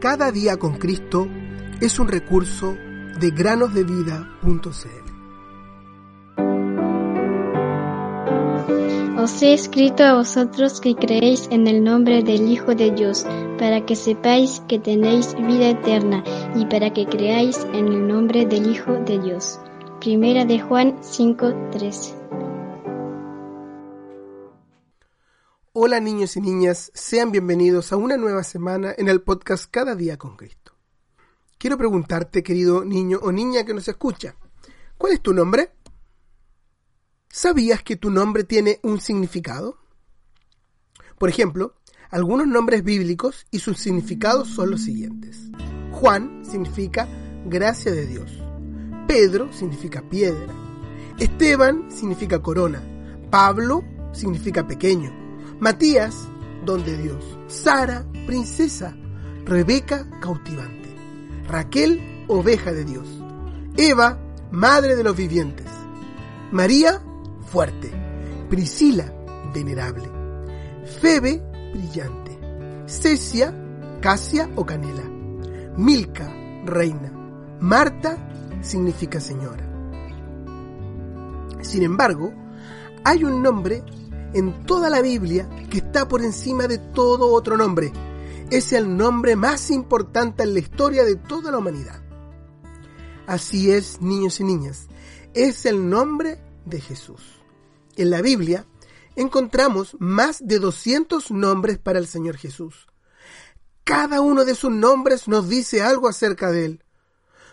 Cada 0.00 0.32
día 0.32 0.56
con 0.56 0.78
Cristo 0.78 1.28
es 1.78 1.98
un 1.98 2.08
recurso 2.08 2.74
de 3.20 3.30
granosdevida.cl. 3.32 5.10
Os 9.20 9.42
he 9.42 9.52
escrito 9.52 10.02
a 10.02 10.14
vosotros 10.14 10.80
que 10.80 10.94
creéis 10.94 11.48
en 11.50 11.66
el 11.66 11.84
nombre 11.84 12.22
del 12.22 12.50
Hijo 12.50 12.74
de 12.74 12.92
Dios, 12.92 13.26
para 13.58 13.84
que 13.84 13.94
sepáis 13.94 14.62
que 14.66 14.78
tenéis 14.78 15.36
vida 15.36 15.68
eterna 15.68 16.24
y 16.56 16.64
para 16.64 16.94
que 16.94 17.04
creáis 17.04 17.58
en 17.74 17.88
el 17.88 18.08
nombre 18.08 18.46
del 18.46 18.70
Hijo 18.70 18.94
de 19.04 19.18
Dios. 19.18 19.60
Primera 20.00 20.46
de 20.46 20.60
Juan 20.60 20.96
5:13. 21.02 22.14
Hola 25.82 25.98
niños 25.98 26.36
y 26.36 26.42
niñas, 26.42 26.92
sean 26.92 27.32
bienvenidos 27.32 27.90
a 27.90 27.96
una 27.96 28.18
nueva 28.18 28.44
semana 28.44 28.94
en 28.98 29.08
el 29.08 29.22
podcast 29.22 29.64
Cada 29.70 29.94
día 29.94 30.18
con 30.18 30.36
Cristo. 30.36 30.74
Quiero 31.56 31.78
preguntarte, 31.78 32.42
querido 32.42 32.84
niño 32.84 33.18
o 33.22 33.32
niña 33.32 33.64
que 33.64 33.72
nos 33.72 33.88
escucha, 33.88 34.36
¿cuál 34.98 35.14
es 35.14 35.22
tu 35.22 35.32
nombre? 35.32 35.72
¿Sabías 37.30 37.82
que 37.82 37.96
tu 37.96 38.10
nombre 38.10 38.44
tiene 38.44 38.78
un 38.82 39.00
significado? 39.00 39.78
Por 41.16 41.30
ejemplo, 41.30 41.76
algunos 42.10 42.46
nombres 42.46 42.84
bíblicos 42.84 43.46
y 43.50 43.60
sus 43.60 43.78
significados 43.78 44.48
son 44.48 44.72
los 44.72 44.82
siguientes. 44.82 45.48
Juan 45.92 46.44
significa 46.44 47.08
gracia 47.46 47.90
de 47.90 48.06
Dios. 48.06 48.30
Pedro 49.08 49.50
significa 49.50 50.06
piedra. 50.10 50.54
Esteban 51.18 51.90
significa 51.90 52.42
corona. 52.42 52.82
Pablo 53.30 53.82
significa 54.12 54.66
pequeño. 54.66 55.19
Matías, 55.60 56.26
don 56.64 56.82
de 56.84 56.96
Dios. 56.96 57.38
Sara, 57.46 58.04
princesa. 58.26 58.96
Rebeca, 59.44 60.08
cautivante. 60.20 60.88
Raquel, 61.46 62.24
oveja 62.28 62.72
de 62.72 62.84
Dios. 62.84 63.06
Eva, 63.76 64.18
madre 64.50 64.96
de 64.96 65.04
los 65.04 65.14
vivientes. 65.14 65.66
María, 66.50 67.02
fuerte. 67.46 67.92
Priscila, 68.48 69.12
venerable. 69.52 70.10
Febe, 71.00 71.42
brillante. 71.72 72.38
Cecia, 72.86 73.54
Casia 74.00 74.48
o 74.56 74.64
canela. 74.64 75.04
Milka, 75.76 76.32
reina. 76.64 77.12
Marta, 77.60 78.16
significa 78.62 79.20
señora. 79.20 79.62
Sin 81.60 81.82
embargo, 81.82 82.32
hay 83.04 83.24
un 83.24 83.42
nombre 83.42 83.82
en 84.34 84.64
toda 84.66 84.90
la 84.90 85.00
Biblia 85.00 85.48
que 85.70 85.78
está 85.78 86.08
por 86.08 86.22
encima 86.22 86.66
de 86.66 86.78
todo 86.78 87.32
otro 87.32 87.56
nombre. 87.56 87.92
Es 88.50 88.72
el 88.72 88.96
nombre 88.96 89.36
más 89.36 89.70
importante 89.70 90.42
en 90.42 90.54
la 90.54 90.60
historia 90.60 91.04
de 91.04 91.16
toda 91.16 91.50
la 91.50 91.58
humanidad. 91.58 92.02
Así 93.26 93.70
es, 93.70 94.00
niños 94.00 94.40
y 94.40 94.44
niñas, 94.44 94.88
es 95.34 95.64
el 95.66 95.88
nombre 95.88 96.42
de 96.64 96.80
Jesús. 96.80 97.22
En 97.96 98.10
la 98.10 98.22
Biblia 98.22 98.66
encontramos 99.14 99.96
más 100.00 100.44
de 100.44 100.58
200 100.58 101.30
nombres 101.30 101.78
para 101.78 101.98
el 101.98 102.06
Señor 102.06 102.36
Jesús. 102.36 102.86
Cada 103.84 104.20
uno 104.20 104.44
de 104.44 104.54
sus 104.54 104.70
nombres 104.70 105.28
nos 105.28 105.48
dice 105.48 105.82
algo 105.82 106.08
acerca 106.08 106.50
de 106.50 106.64
Él. 106.64 106.84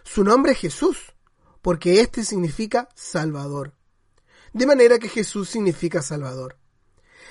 Su 0.03 0.23
nombre 0.23 0.53
es 0.53 0.59
Jesús, 0.59 0.97
porque 1.61 2.01
este 2.01 2.23
significa 2.23 2.89
Salvador. 2.95 3.73
De 4.53 4.65
manera 4.65 4.99
que 4.99 5.09
Jesús 5.09 5.49
significa 5.49 6.01
Salvador. 6.01 6.57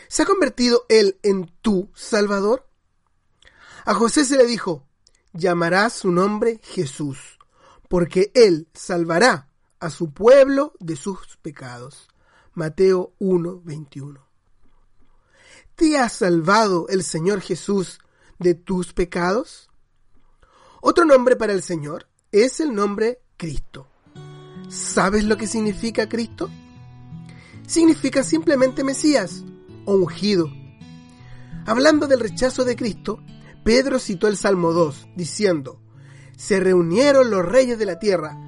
¿Se 0.08 0.22
ha 0.22 0.26
convertido 0.26 0.84
Él 0.88 1.18
en 1.22 1.46
tu 1.62 1.90
Salvador? 1.94 2.66
A 3.84 3.94
José 3.94 4.24
se 4.24 4.36
le 4.36 4.46
dijo, 4.46 4.84
llamará 5.32 5.90
su 5.90 6.10
nombre 6.10 6.60
Jesús, 6.62 7.38
porque 7.88 8.30
Él 8.34 8.68
salvará 8.74 9.48
a 9.80 9.90
su 9.90 10.12
pueblo 10.12 10.72
de 10.80 10.96
sus 10.96 11.36
pecados. 11.42 12.08
Mateo 12.54 13.12
1, 13.18 13.60
21. 13.64 14.26
¿Te 15.74 15.98
ha 15.98 16.08
salvado 16.08 16.86
el 16.88 17.04
Señor 17.04 17.40
Jesús 17.40 18.00
de 18.38 18.54
tus 18.54 18.92
pecados? 18.92 19.68
Otro 20.80 21.04
nombre 21.04 21.36
para 21.36 21.52
el 21.52 21.62
Señor 21.62 22.08
es 22.32 22.60
el 22.60 22.74
nombre 22.74 23.20
Cristo. 23.36 23.86
¿Sabes 24.68 25.24
lo 25.24 25.36
que 25.36 25.46
significa 25.46 26.08
Cristo? 26.08 26.48
Significa 27.66 28.22
simplemente 28.22 28.84
Mesías 28.84 29.44
Hablando 31.66 32.06
del 32.06 32.20
rechazo 32.20 32.64
de 32.64 32.76
Cristo, 32.76 33.20
Pedro 33.64 33.98
citó 33.98 34.28
el 34.28 34.36
Salmo 34.36 34.72
2, 34.72 35.08
diciendo, 35.16 35.80
Se 36.36 36.60
reunieron 36.60 37.30
los 37.30 37.44
reyes 37.44 37.78
de 37.78 37.86
la 37.86 37.98
tierra, 37.98 38.38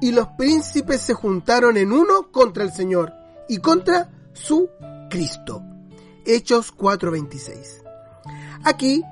y 0.00 0.12
los 0.12 0.28
príncipes 0.36 1.00
se 1.00 1.14
juntaron 1.14 1.76
en 1.76 1.92
uno 1.92 2.30
contra 2.30 2.64
el 2.64 2.72
Señor 2.72 3.12
y 3.48 3.58
contra 3.58 4.10
su 4.32 4.68
Cristo. 5.08 5.62
Hechos 6.24 6.72
4:26. 6.72 7.82
Aquí 8.64 9.02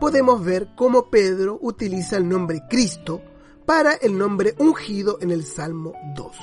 podemos 0.00 0.44
ver 0.44 0.68
cómo 0.76 1.10
Pedro 1.10 1.58
utiliza 1.60 2.16
el 2.16 2.28
nombre 2.28 2.62
Cristo 2.68 3.20
para 3.66 3.92
el 3.94 4.16
nombre 4.16 4.54
ungido 4.58 5.18
en 5.20 5.30
el 5.30 5.44
Salmo 5.44 5.92
2. 6.14 6.36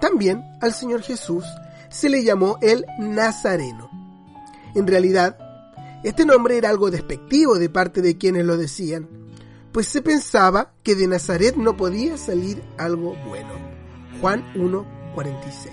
También 0.00 0.42
al 0.60 0.72
Señor 0.72 1.02
Jesús 1.02 1.44
se 1.90 2.08
le 2.08 2.24
llamó 2.24 2.58
el 2.62 2.86
Nazareno. 2.98 3.90
En 4.74 4.86
realidad, 4.86 5.36
este 6.02 6.24
nombre 6.24 6.56
era 6.56 6.70
algo 6.70 6.90
despectivo 6.90 7.58
de 7.58 7.68
parte 7.68 8.00
de 8.00 8.16
quienes 8.16 8.44
lo 8.46 8.56
decían, 8.56 9.08
pues 9.72 9.86
se 9.86 10.02
pensaba 10.02 10.72
que 10.82 10.94
de 10.94 11.06
Nazaret 11.06 11.56
no 11.56 11.76
podía 11.76 12.16
salir 12.16 12.62
algo 12.78 13.14
bueno. 13.28 13.52
Juan 14.20 14.44
1:46. 14.54 15.72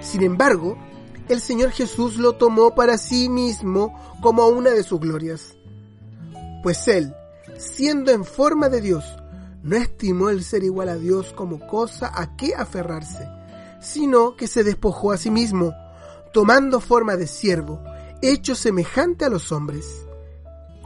Sin 0.00 0.22
embargo, 0.22 0.78
el 1.28 1.40
Señor 1.40 1.70
Jesús 1.70 2.16
lo 2.16 2.34
tomó 2.34 2.74
para 2.74 2.98
sí 2.98 3.28
mismo 3.28 3.98
como 4.20 4.46
una 4.48 4.70
de 4.70 4.82
sus 4.82 5.00
glorias, 5.00 5.56
pues 6.62 6.86
él, 6.88 7.14
siendo 7.56 8.10
en 8.10 8.24
forma 8.24 8.68
de 8.68 8.80
Dios, 8.80 9.04
no 9.62 9.76
estimó 9.76 10.28
el 10.28 10.44
ser 10.44 10.62
igual 10.62 10.90
a 10.90 10.96
Dios 10.96 11.32
como 11.32 11.66
cosa 11.66 12.10
a 12.14 12.36
qué 12.36 12.54
aferrarse, 12.54 13.26
sino 13.84 14.34
que 14.36 14.46
se 14.46 14.64
despojó 14.64 15.12
a 15.12 15.16
sí 15.16 15.30
mismo, 15.30 15.74
tomando 16.32 16.80
forma 16.80 17.16
de 17.16 17.26
siervo, 17.26 17.82
hecho 18.22 18.54
semejante 18.54 19.24
a 19.24 19.28
los 19.28 19.52
hombres. 19.52 20.06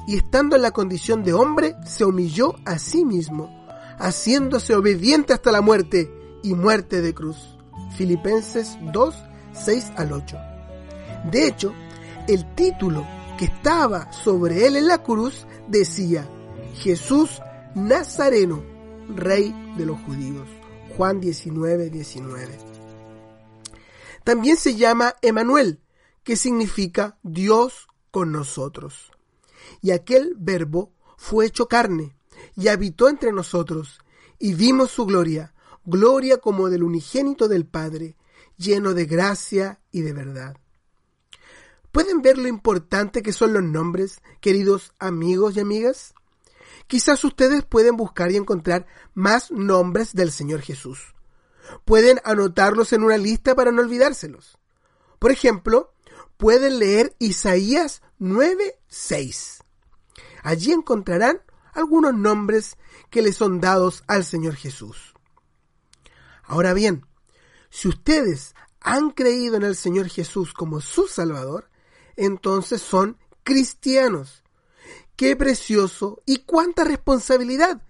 Y 0.06 0.16
estando 0.16 0.56
en 0.56 0.62
la 0.62 0.72
condición 0.72 1.22
de 1.22 1.32
hombre, 1.32 1.76
se 1.86 2.04
humilló 2.04 2.56
a 2.64 2.78
sí 2.78 3.04
mismo, 3.04 3.66
haciéndose 3.98 4.74
obediente 4.74 5.32
hasta 5.32 5.52
la 5.52 5.60
muerte 5.60 6.10
y 6.42 6.54
muerte 6.54 7.00
de 7.00 7.14
cruz. 7.14 7.56
Filipenses 7.96 8.76
2, 8.92 9.14
6 9.52 9.92
al 9.96 10.12
8. 10.12 10.36
De 11.30 11.46
hecho, 11.46 11.72
el 12.26 12.54
título 12.54 13.06
que 13.38 13.46
estaba 13.46 14.12
sobre 14.12 14.66
él 14.66 14.76
en 14.76 14.88
la 14.88 15.02
cruz 15.02 15.46
decía, 15.68 16.28
Jesús 16.74 17.40
Nazareno, 17.74 18.62
Rey 19.08 19.54
de 19.76 19.86
los 19.86 19.98
judíos. 20.00 20.48
Juan 20.96 21.20
19, 21.20 21.90
19. 21.90 22.77
También 24.28 24.58
se 24.58 24.74
llama 24.74 25.14
Emanuel, 25.22 25.80
que 26.22 26.36
significa 26.36 27.16
Dios 27.22 27.88
con 28.10 28.30
nosotros. 28.30 29.10
Y 29.80 29.92
aquel 29.92 30.34
verbo 30.36 30.92
fue 31.16 31.46
hecho 31.46 31.66
carne 31.66 32.14
y 32.54 32.68
habitó 32.68 33.08
entre 33.08 33.32
nosotros, 33.32 33.98
y 34.38 34.52
vimos 34.52 34.90
su 34.90 35.06
gloria, 35.06 35.54
gloria 35.86 36.36
como 36.36 36.68
del 36.68 36.82
unigénito 36.82 37.48
del 37.48 37.64
Padre, 37.64 38.18
lleno 38.58 38.92
de 38.92 39.06
gracia 39.06 39.80
y 39.92 40.02
de 40.02 40.12
verdad. 40.12 40.58
¿Pueden 41.90 42.20
ver 42.20 42.36
lo 42.36 42.48
importante 42.48 43.22
que 43.22 43.32
son 43.32 43.54
los 43.54 43.62
nombres, 43.62 44.20
queridos 44.42 44.92
amigos 44.98 45.56
y 45.56 45.60
amigas? 45.60 46.12
Quizás 46.86 47.24
ustedes 47.24 47.64
pueden 47.64 47.96
buscar 47.96 48.30
y 48.30 48.36
encontrar 48.36 48.86
más 49.14 49.50
nombres 49.50 50.12
del 50.12 50.30
Señor 50.30 50.60
Jesús. 50.60 51.14
Pueden 51.84 52.20
anotarlos 52.24 52.92
en 52.92 53.02
una 53.02 53.16
lista 53.16 53.54
para 53.54 53.72
no 53.72 53.82
olvidárselos. 53.82 54.58
Por 55.18 55.30
ejemplo, 55.30 55.92
pueden 56.36 56.78
leer 56.78 57.14
Isaías 57.18 58.02
9:6. 58.18 59.62
Allí 60.42 60.72
encontrarán 60.72 61.42
algunos 61.72 62.14
nombres 62.14 62.76
que 63.10 63.22
le 63.22 63.32
son 63.32 63.60
dados 63.60 64.04
al 64.06 64.24
Señor 64.24 64.54
Jesús. 64.54 65.14
Ahora 66.44 66.72
bien, 66.72 67.06
si 67.70 67.88
ustedes 67.88 68.54
han 68.80 69.10
creído 69.10 69.56
en 69.56 69.64
el 69.64 69.76
Señor 69.76 70.08
Jesús 70.08 70.54
como 70.54 70.80
su 70.80 71.06
Salvador, 71.08 71.68
entonces 72.16 72.80
son 72.80 73.18
cristianos. 73.42 74.42
Qué 75.16 75.36
precioso 75.36 76.22
y 76.26 76.38
cuánta 76.44 76.84
responsabilidad 76.84 77.82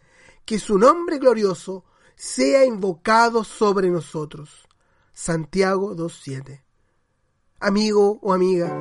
que 0.44 0.58
su 0.58 0.78
nombre 0.78 1.18
glorioso 1.18 1.84
sea 2.18 2.66
invocado 2.66 3.44
sobre 3.44 3.88
nosotros. 3.88 4.68
Santiago 5.14 5.96
2.7. 5.96 6.60
Amigo 7.60 8.18
o 8.20 8.32
amiga, 8.34 8.72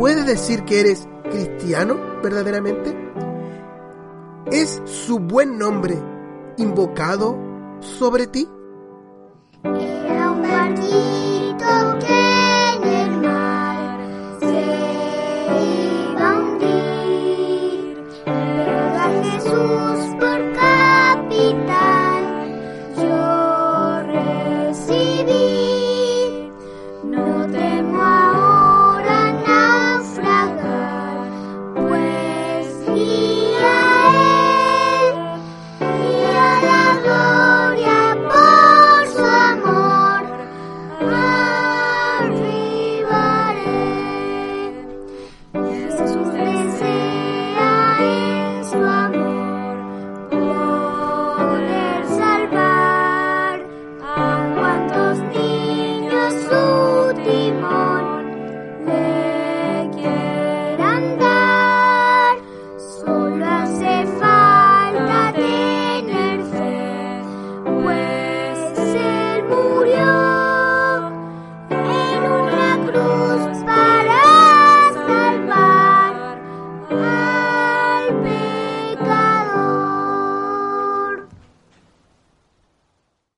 ¿Puedes 0.00 0.24
decir 0.24 0.64
que 0.64 0.80
eres 0.80 1.06
cristiano 1.24 2.00
verdaderamente? 2.22 2.96
¿Es 4.50 4.80
su 4.86 5.18
buen 5.18 5.58
nombre 5.58 5.94
invocado 6.56 7.36
sobre 7.80 8.26
ti? 8.26 8.48